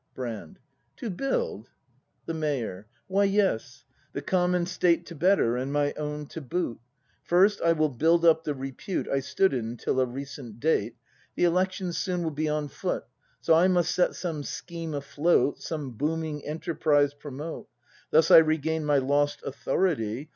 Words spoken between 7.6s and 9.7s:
I will build up the repute I stood